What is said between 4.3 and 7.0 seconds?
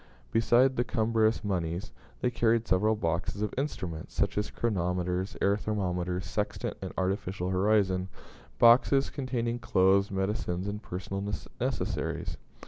as chronometers, air thermometers, sextant, and